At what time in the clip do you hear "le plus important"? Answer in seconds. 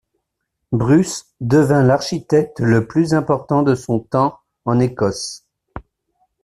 2.59-3.61